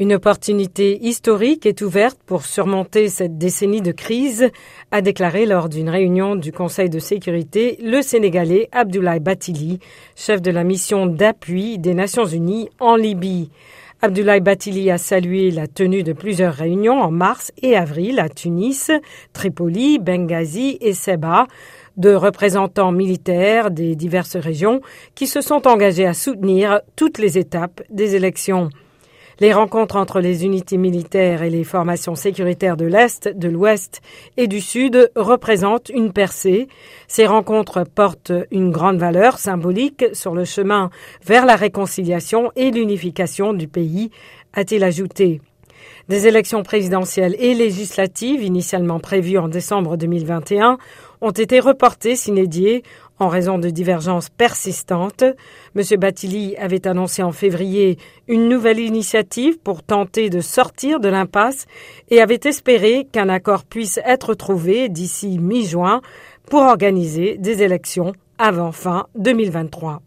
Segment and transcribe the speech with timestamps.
[0.00, 4.48] Une opportunité historique est ouverte pour surmonter cette décennie de crise,
[4.92, 9.80] a déclaré lors d'une réunion du Conseil de sécurité le Sénégalais Abdoulaye Batili,
[10.14, 13.50] chef de la mission d'appui des Nations Unies en Libye.
[14.00, 18.92] Abdoulaye Batili a salué la tenue de plusieurs réunions en mars et avril à Tunis,
[19.32, 21.48] Tripoli, Benghazi et Seba
[21.96, 24.80] de représentants militaires des diverses régions
[25.16, 28.68] qui se sont engagés à soutenir toutes les étapes des élections.
[29.40, 34.00] Les rencontres entre les unités militaires et les formations sécuritaires de l'Est, de l'Ouest
[34.36, 36.66] et du Sud représentent une percée.
[37.06, 40.90] Ces rencontres portent une grande valeur symbolique sur le chemin
[41.24, 44.10] vers la réconciliation et l'unification du pays,
[44.54, 45.40] a-t-il ajouté.
[46.08, 50.78] Des élections présidentielles et législatives initialement prévues en décembre 2021
[51.20, 52.82] ont été reportées s'inédiées
[53.18, 55.24] en raison de divergences persistantes.
[55.76, 55.82] M.
[55.98, 61.66] Battili avait annoncé en février une nouvelle initiative pour tenter de sortir de l'impasse
[62.10, 66.00] et avait espéré qu'un accord puisse être trouvé d'ici mi-juin
[66.48, 70.00] pour organiser des élections avant fin 2023.